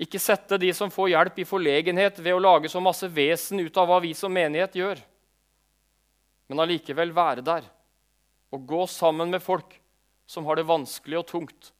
Ikke 0.00 0.20
sette 0.20 0.58
de 0.58 0.72
som 0.74 0.90
får 0.90 1.12
hjelp, 1.12 1.38
i 1.42 1.46
forlegenhet 1.48 2.18
ved 2.18 2.34
å 2.34 2.42
lage 2.42 2.70
så 2.72 2.80
masse 2.80 3.08
vesen 3.08 3.60
ut 3.60 3.76
av 3.76 3.90
hva 3.90 4.00
vi 4.02 4.14
som 4.16 4.32
menighet 4.32 4.78
gjør. 4.78 5.02
Men 6.48 6.64
allikevel 6.64 7.12
være 7.16 7.44
der 7.44 7.68
og 8.52 8.66
gå 8.68 8.82
sammen 8.90 9.30
med 9.32 9.40
folk 9.40 9.78
som 10.28 10.44
har 10.48 10.58
det 10.58 10.68
vanskelig 10.68 11.22
og 11.22 11.28
tungt, 11.28 11.70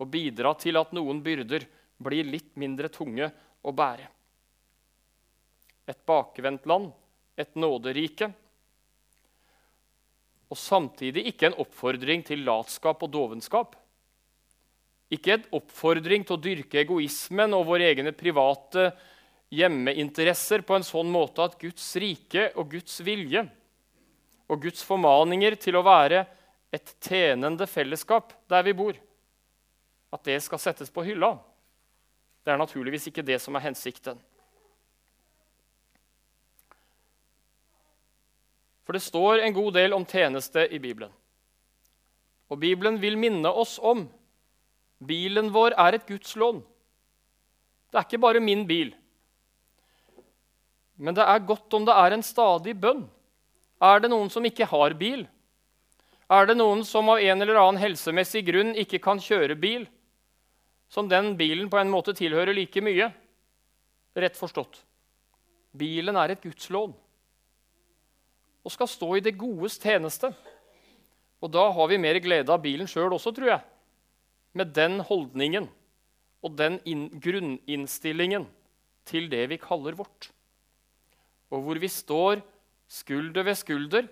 og 0.00 0.10
bidra 0.12 0.52
til 0.60 0.76
at 0.80 0.92
noen 0.96 1.22
byrder 1.24 1.64
blir 2.02 2.28
litt 2.28 2.52
mindre 2.60 2.90
tunge 2.92 3.30
å 3.62 3.72
bære. 3.72 4.08
Et 5.88 5.98
bakvendt 6.06 6.66
land, 6.68 6.90
et 7.36 7.54
nåderike, 7.56 8.28
og 10.52 10.58
samtidig 10.60 11.24
ikke 11.30 11.48
en 11.48 11.60
oppfordring 11.64 12.24
til 12.28 12.44
latskap 12.44 13.00
og 13.06 13.12
dovenskap. 13.12 13.76
Ikke 15.12 15.36
en 15.36 15.48
oppfordring 15.58 16.24
til 16.24 16.38
å 16.38 16.40
dyrke 16.40 16.80
egoismen 16.80 17.52
og 17.56 17.66
våre 17.68 17.90
egne 17.90 18.14
private 18.16 18.90
hjemmeinteresser 19.52 20.64
på 20.64 20.78
en 20.78 20.86
sånn 20.86 21.10
måte 21.12 21.44
at 21.44 21.58
Guds 21.60 21.84
rike 22.00 22.48
og 22.56 22.70
Guds 22.72 22.96
vilje 23.04 23.44
og 24.48 24.62
Guds 24.64 24.84
formaninger 24.84 25.56
til 25.60 25.76
å 25.76 25.84
være 25.84 26.24
et 26.72 26.94
tjenende 27.04 27.68
fellesskap 27.68 28.32
der 28.48 28.64
vi 28.64 28.72
bor, 28.76 28.96
at 30.12 30.24
det 30.24 30.38
skal 30.44 30.60
settes 30.60 30.92
på 30.92 31.04
hylla. 31.04 31.34
Det 32.42 32.52
er 32.52 32.60
naturligvis 32.60 33.10
ikke 33.10 33.24
det 33.24 33.38
som 33.42 33.56
er 33.56 33.66
hensikten. 33.68 34.16
For 38.82 38.96
det 38.96 39.04
står 39.04 39.44
en 39.44 39.54
god 39.54 39.76
del 39.76 39.94
om 39.94 40.08
tjeneste 40.08 40.64
i 40.72 40.80
Bibelen. 40.82 41.12
Og 42.50 42.58
Bibelen 42.60 42.98
vil 43.00 43.16
minne 43.20 43.48
oss 43.48 43.78
om 43.78 44.08
Bilen 45.02 45.50
vår 45.52 45.74
er 45.80 45.96
et 45.96 46.06
gudslån. 46.06 46.60
Det 47.90 47.98
er 47.98 48.06
ikke 48.06 48.22
bare 48.22 48.42
min 48.42 48.62
bil. 48.68 48.92
Men 51.02 51.16
det 51.16 51.24
er 51.26 51.46
godt 51.46 51.74
om 51.74 51.86
det 51.88 51.94
er 51.98 52.14
en 52.14 52.22
stadig 52.24 52.76
bønn. 52.78 53.02
Er 53.82 54.02
det 54.02 54.12
noen 54.12 54.30
som 54.30 54.44
ikke 54.46 54.68
har 54.70 54.94
bil? 54.94 55.24
Er 56.30 56.46
det 56.46 56.56
noen 56.56 56.84
som 56.86 57.10
av 57.12 57.20
en 57.20 57.44
eller 57.44 57.58
annen 57.58 57.82
helsemessig 57.82 58.44
grunn 58.46 58.76
ikke 58.78 59.02
kan 59.02 59.20
kjøre 59.20 59.58
bil, 59.58 59.88
som 60.92 61.08
den 61.10 61.34
bilen 61.36 61.68
på 61.72 61.80
en 61.80 61.90
måte 61.92 62.14
tilhører 62.16 62.54
like 62.56 62.84
mye? 62.84 63.10
Rett 64.14 64.38
forstått. 64.38 64.78
Bilen 65.76 66.16
er 66.20 66.32
et 66.32 66.44
gudslån 66.44 66.94
og 68.62 68.70
skal 68.70 68.86
stå 68.86 69.08
i 69.18 69.22
det 69.24 69.34
godes 69.34 69.74
tjeneste. 69.82 70.30
Og 71.42 71.50
da 71.50 71.64
har 71.74 71.88
vi 71.90 71.98
mer 71.98 72.20
glede 72.22 72.52
av 72.54 72.62
bilen 72.62 72.86
sjøl 72.86 73.10
også, 73.16 73.32
tror 73.34 73.56
jeg 73.56 73.62
med 74.56 74.72
den 74.76 75.00
holdningen 75.06 75.68
og 76.42 76.56
den 76.58 76.78
grunninnstillingen 77.22 78.46
til 79.08 79.28
det 79.32 79.46
vi 79.52 79.60
kaller 79.60 79.96
vårt. 79.98 80.30
Og 81.52 81.64
hvor 81.64 81.80
vi 81.80 81.90
står 81.90 82.42
skulder 82.90 83.46
ved 83.46 83.58
skulder, 83.58 84.08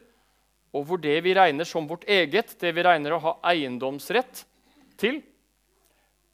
og 0.71 0.87
hvor 0.87 1.01
det 1.03 1.17
vi 1.27 1.35
regner 1.35 1.67
som 1.67 1.89
vårt 1.91 2.07
eget, 2.09 2.55
det 2.61 2.71
vi 2.77 2.85
regner 2.87 3.17
å 3.17 3.23
ha 3.25 3.33
eiendomsrett 3.51 4.45
til, 5.01 5.21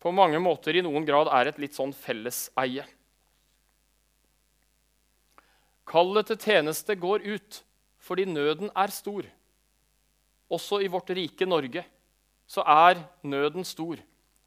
på 0.02 0.12
mange 0.14 0.38
måter 0.42 0.76
i 0.76 0.84
noen 0.84 1.06
grad 1.08 1.30
er 1.32 1.50
et 1.50 1.58
litt 1.58 1.74
sånn 1.74 1.94
felleseie. 1.96 2.84
Kallet 5.86 6.28
til 6.28 6.38
tjeneste 6.42 6.98
går 6.98 7.24
ut 7.24 7.62
fordi 8.06 8.26
nøden 8.28 8.70
er 8.76 8.92
stor, 8.94 9.26
også 10.46 10.78
i 10.84 10.90
vårt 10.90 11.10
rike 11.16 11.46
Norge 11.48 11.82
så 12.46 12.62
er 12.62 13.02
nøden 13.26 13.66
stor. 13.66 13.98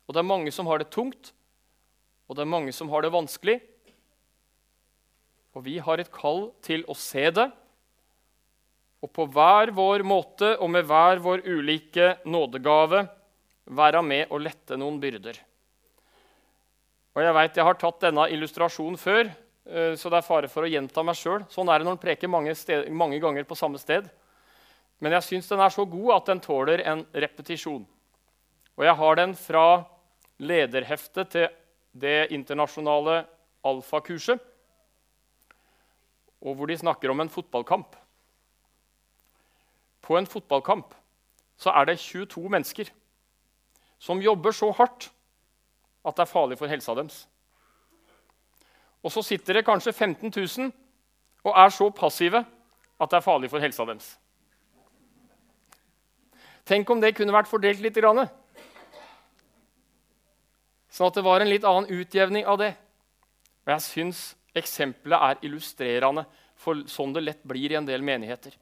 Og 0.07 0.15
det 0.15 0.21
er 0.21 0.31
mange 0.31 0.51
som 0.55 0.67
har 0.67 0.81
det 0.81 0.89
tungt, 0.93 1.33
og 2.29 2.37
det 2.37 2.45
er 2.45 2.53
mange 2.53 2.73
som 2.75 2.89
har 2.89 3.03
det 3.03 3.13
vanskelig. 3.13 3.59
Og 5.57 5.65
vi 5.65 5.77
har 5.81 5.99
et 5.99 6.11
kall 6.13 6.49
til 6.65 6.85
å 6.89 6.95
se 6.97 7.25
det, 7.33 7.49
og 8.99 9.11
på 9.15 9.25
hver 9.31 9.71
vår 9.71 10.03
måte 10.03 10.55
og 10.59 10.71
med 10.73 10.87
hver 10.87 11.21
vår 11.23 11.45
ulike 11.47 12.17
nådegave 12.27 13.05
være 13.69 14.01
med 14.03 14.33
og 14.33 14.43
lette 14.43 14.75
noen 14.79 14.97
byrder. 14.99 15.37
Og 17.15 17.23
Jeg 17.23 17.35
vet 17.35 17.57
jeg 17.57 17.65
har 17.65 17.77
tatt 17.79 18.03
denne 18.03 18.27
illustrasjonen 18.31 18.99
før, 18.99 19.29
eh, 19.67 19.93
så 19.95 20.11
det 20.11 20.19
er 20.19 20.27
fare 20.27 20.49
for 20.51 20.63
å 20.63 20.71
gjenta 20.71 21.03
meg 21.03 21.17
sjøl. 21.19 21.45
Sånn 21.51 21.69
er 21.71 21.79
det 21.79 21.87
når 21.87 21.97
en 21.97 22.03
preker 22.03 22.31
mange, 22.31 22.53
mange 22.91 23.19
ganger 23.19 23.47
på 23.47 23.57
samme 23.57 23.79
sted. 23.79 24.09
Men 24.99 25.15
jeg 25.15 25.25
syns 25.25 25.47
den 25.51 25.61
er 25.63 25.71
så 25.71 25.85
god 25.87 26.13
at 26.17 26.29
den 26.31 26.41
tåler 26.43 26.83
en 26.83 27.05
repetisjon. 27.13 27.85
Og 28.75 28.85
jeg 28.85 28.95
har 28.95 29.15
den 29.19 29.35
fra 29.35 29.65
lederheftet 30.39 31.31
til 31.35 31.47
det 31.99 32.29
internasjonale 32.35 33.23
alfakurset, 33.65 34.39
og 36.39 36.55
hvor 36.55 36.69
de 36.71 36.77
snakker 36.79 37.11
om 37.11 37.19
en 37.19 37.31
fotballkamp. 37.31 37.95
På 40.01 40.15
en 40.17 40.27
fotballkamp 40.27 40.93
så 41.59 41.73
er 41.75 41.89
det 41.89 41.99
22 41.99 42.49
mennesker 42.49 42.91
som 43.99 44.21
jobber 44.23 44.55
så 44.55 44.71
hardt 44.71 45.09
at 46.07 46.15
det 46.15 46.23
er 46.23 46.31
farlig 46.31 46.57
for 46.59 46.71
helsa 46.71 46.95
deres. 46.95 47.25
Og 49.03 49.11
så 49.11 49.23
sitter 49.23 49.59
det 49.59 49.65
kanskje 49.67 49.93
15 49.93 50.31
000 50.31 50.71
og 51.43 51.53
er 51.55 51.69
så 51.69 51.89
passive 51.91 52.45
at 52.99 53.11
det 53.11 53.19
er 53.19 53.25
farlig 53.27 53.51
for 53.51 53.59
helsa 53.59 53.85
deres. 53.85 54.15
Tenk 56.69 56.89
om 56.93 56.99
det 57.01 57.15
kunne 57.17 57.33
vært 57.33 57.49
fordelt 57.49 57.81
litt. 57.81 57.97
Sånn 60.93 61.09
at 61.09 61.17
det 61.17 61.25
var 61.25 61.41
en 61.41 61.49
litt 61.49 61.65
annen 61.65 61.89
utjevning 61.89 62.45
av 62.45 62.59
det. 62.61 62.73
Og 63.65 63.73
jeg 63.73 63.85
syns 63.87 64.19
eksempelet 64.57 65.17
er 65.17 65.47
illustrerende 65.47 66.25
for 66.59 66.83
sånn 66.91 67.15
det 67.15 67.23
lett 67.25 67.41
blir 67.47 67.71
i 67.71 67.77
en 67.79 67.87
del 67.87 68.03
menigheter. 68.05 68.53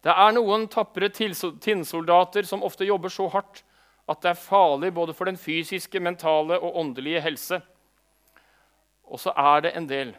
Det 0.00 0.12
er 0.12 0.32
noen 0.32 0.64
tapre 0.72 1.10
tinnsoldater 1.12 2.48
som 2.48 2.64
ofte 2.64 2.88
jobber 2.88 3.12
så 3.12 3.28
hardt 3.28 3.60
at 4.08 4.22
det 4.24 4.32
er 4.32 4.40
farlig 4.40 4.90
både 4.96 5.12
for 5.14 5.28
den 5.28 5.38
fysiske, 5.38 6.00
mentale 6.00 6.56
og 6.56 6.78
åndelige 6.80 7.20
helse. 7.26 7.60
Og 9.04 9.20
så 9.20 9.34
er 9.36 9.66
det 9.66 9.76
en 9.76 9.88
del 9.90 10.14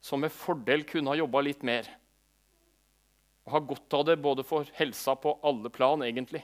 som 0.00 0.22
med 0.22 0.32
fordel 0.32 0.86
kunne 0.88 1.12
ha 1.12 1.20
jobba 1.20 1.42
litt 1.44 1.66
mer 1.66 1.90
og 3.46 3.54
har 3.54 3.62
godt 3.68 3.94
av 3.94 4.04
det 4.08 4.16
både 4.18 4.42
for 4.46 4.66
helsa 4.74 5.14
på 5.18 5.36
alle 5.46 5.70
plan, 5.70 6.02
egentlig. 6.02 6.42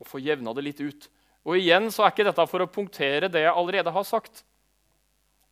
Og 0.00 0.08
få 0.08 0.20
jevna 0.20 0.52
det 0.56 0.66
litt 0.66 0.82
ut. 0.84 1.08
Og 1.48 1.56
igjen 1.56 1.88
så 1.92 2.04
er 2.04 2.12
ikke 2.12 2.26
dette 2.28 2.46
for 2.50 2.60
å 2.60 2.68
punktere 2.68 3.30
det 3.32 3.46
jeg 3.46 3.56
allerede 3.56 3.92
har 3.94 4.04
sagt, 4.04 4.44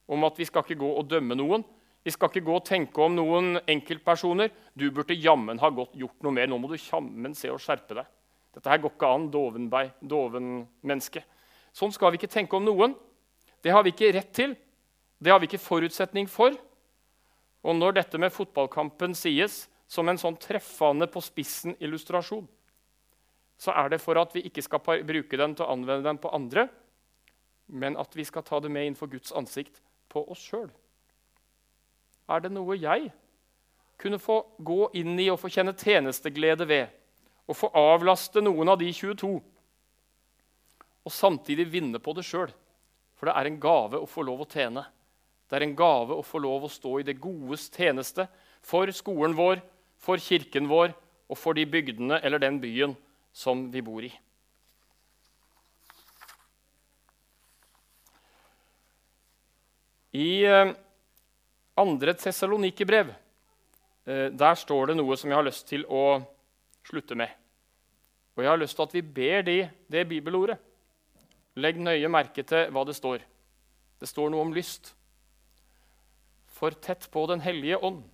om 0.08 0.24
at 0.28 0.36
vi 0.40 0.46
skal 0.48 0.64
ikke 0.64 0.80
gå 0.82 0.90
og 1.00 1.08
dømme 1.08 1.36
noen. 1.36 1.64
Vi 2.04 2.12
skal 2.12 2.30
ikke 2.30 2.44
gå 2.46 2.54
og 2.60 2.66
tenke 2.68 3.00
om 3.04 3.16
noen 3.16 3.58
enkeltpersoner. 3.68 4.52
Du 4.76 4.86
burde 4.94 5.16
jammen 5.16 5.60
ha 5.60 5.70
godt, 5.72 5.96
gjort 5.98 6.22
noe 6.24 6.36
mer. 6.36 6.48
Nå 6.48 6.60
må 6.60 6.70
du 6.70 6.76
jammen 6.78 7.34
se 7.36 7.50
og 7.52 7.60
skjerpe 7.60 7.96
deg. 7.98 8.08
Dette 8.56 8.72
her 8.72 8.80
går 8.80 8.94
ikke 8.94 9.10
an, 9.12 9.26
dovenmenneske. 9.32 11.24
Sånn 11.76 11.92
skal 11.92 12.12
vi 12.12 12.20
ikke 12.20 12.32
tenke 12.32 12.56
om 12.56 12.64
noen. 12.64 12.94
Det 13.64 13.72
har 13.74 13.84
vi 13.84 13.92
ikke 13.92 14.12
rett 14.16 14.32
til. 14.36 14.54
Det 15.20 15.32
har 15.32 15.40
vi 15.42 15.48
ikke 15.50 15.60
forutsetning 15.60 16.28
for. 16.30 16.56
Og 17.66 17.76
når 17.76 17.98
dette 17.98 18.20
med 18.20 18.32
fotballkampen 18.32 19.16
sies, 19.18 19.66
som 19.88 20.08
en 20.08 20.20
sånn 20.20 20.36
treffende 20.40 21.08
på 21.10 21.22
spissen 21.24 21.76
illustrasjon, 21.80 22.46
så 23.58 23.74
er 23.74 23.90
det 23.90 24.02
for 24.02 24.20
at 24.20 24.34
vi 24.36 24.44
ikke 24.46 24.62
skal 24.62 24.82
bruke 24.84 25.40
den 25.40 25.56
til 25.56 25.66
å 25.66 25.72
anvende 25.74 26.06
den 26.06 26.20
på 26.22 26.30
andre, 26.34 26.68
men 27.68 27.96
at 28.00 28.14
vi 28.16 28.24
skal 28.24 28.44
ta 28.46 28.60
det 28.60 28.70
med 28.72 28.86
innenfor 28.86 29.10
Guds 29.10 29.32
ansikt 29.36 29.80
på 30.12 30.22
oss 30.30 30.44
sjøl. 30.44 30.68
Er 32.28 32.44
det 32.44 32.52
noe 32.52 32.76
jeg 32.76 33.10
kunne 33.98 34.20
få 34.22 34.42
gå 34.62 34.90
inn 35.00 35.18
i 35.18 35.26
og 35.32 35.40
få 35.42 35.50
kjenne 35.52 35.74
tjenesteglede 35.76 36.68
ved, 36.68 36.86
og 37.48 37.56
få 37.56 37.70
avlaste 37.76 38.42
noen 38.44 38.68
av 38.68 38.78
de 38.80 38.90
22. 38.92 39.30
Og 41.08 41.12
samtidig 41.12 41.66
vinne 41.72 42.00
på 42.00 42.12
det 42.14 42.26
sjøl. 42.28 42.52
For 43.18 43.26
det 43.26 43.34
er 43.34 43.48
en 43.48 43.58
gave 43.60 43.98
å 43.98 44.06
få 44.06 44.22
lov 44.28 44.44
å 44.44 44.48
tjene. 44.52 44.84
Det 45.48 45.56
er 45.56 45.64
en 45.64 45.74
gave 45.74 46.14
å 46.14 46.22
få 46.22 46.38
lov 46.44 46.66
å 46.66 46.70
stå 46.70 46.98
i 47.00 47.06
det 47.08 47.16
godes 47.18 47.66
tjeneste 47.72 48.28
for 48.62 48.90
skolen 48.94 49.34
vår, 49.38 49.62
for 49.98 50.20
kirken 50.22 50.68
vår 50.70 50.94
og 51.28 51.38
for 51.38 51.58
de 51.58 51.66
bygdene 51.68 52.20
eller 52.24 52.40
den 52.42 52.60
byen 52.62 52.94
som 53.34 53.66
vi 53.72 53.82
bor 53.84 54.04
i. 54.06 54.10
I 60.18 60.28
eh, 60.48 60.72
andre 61.78 62.14
Tessalonikerbrev 62.16 63.10
eh, 63.12 64.28
der 64.32 64.54
står 64.56 64.90
det 64.90 64.96
noe 64.98 65.18
som 65.20 65.30
jeg 65.30 65.38
har 65.38 65.46
lyst 65.46 65.68
til 65.68 65.84
å 65.84 66.22
slutte 66.88 67.18
med. 67.18 67.28
Og 68.34 68.44
jeg 68.44 68.50
har 68.50 68.60
lyst 68.60 68.78
til 68.78 68.86
at 68.86 68.94
vi 68.96 69.02
ber 69.02 69.42
de, 69.44 69.58
det 69.90 70.06
bibelordet. 70.08 70.56
Legg 71.58 71.78
nøye 71.82 72.08
merke 72.10 72.44
til 72.46 72.70
hva 72.72 72.84
det 72.86 72.94
står. 72.96 73.24
Det 73.98 74.08
står 74.08 74.30
noe 74.30 74.46
om 74.46 74.54
lyst. 74.54 74.94
For 76.58 76.74
tett 76.74 77.08
på 77.12 77.26
Den 77.30 77.42
hellige 77.44 77.78
ånd 77.82 78.06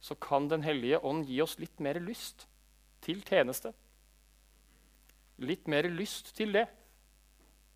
så 0.00 0.14
kan 0.14 0.48
Den 0.48 0.62
hellige 0.62 1.00
ånd 1.02 1.26
gi 1.26 1.40
oss 1.42 1.58
litt 1.58 1.80
mer 1.82 1.98
lyst 2.00 2.46
til 3.02 3.22
tjeneste. 3.26 3.72
Litt 5.38 5.66
mer 5.66 5.88
lyst 5.90 6.34
til 6.36 6.52
det 6.54 6.66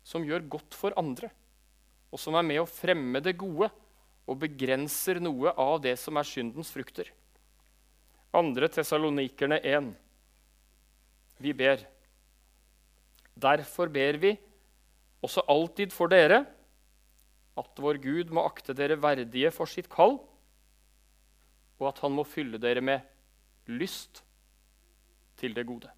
som 0.03 0.23
gjør 0.27 0.47
godt 0.51 0.75
for 0.75 0.95
andre 0.99 1.31
og 2.13 2.21
som 2.21 2.37
er 2.37 2.45
med 2.45 2.61
å 2.61 2.69
fremme 2.69 3.19
det 3.25 3.33
gode 3.41 3.71
og 4.29 4.39
begrenser 4.39 5.17
noe 5.19 5.51
av 5.59 5.79
det 5.81 5.95
som 5.99 6.19
er 6.19 6.27
syndens 6.29 6.69
frukter. 6.71 7.09
Andre 8.33 8.69
Tessalonikerne 8.71 9.57
1. 9.57 9.89
Vi 11.41 11.53
ber. 11.57 11.81
Derfor 13.33 13.89
ber 13.89 14.19
vi 14.21 14.35
også 15.25 15.41
alltid 15.49 15.93
for 15.93 16.11
dere 16.13 16.43
at 17.57 17.81
vår 17.81 17.99
Gud 18.01 18.31
må 18.33 18.45
akte 18.45 18.75
dere 18.77 18.99
verdige 19.01 19.49
for 19.53 19.69
sitt 19.69 19.89
kall, 19.89 20.19
og 21.83 21.91
at 21.91 21.99
han 22.05 22.15
må 22.15 22.23
fylle 22.27 22.59
dere 22.61 22.81
med 22.81 23.03
lyst 23.67 24.23
til 25.39 25.55
det 25.55 25.65
gode. 25.67 25.91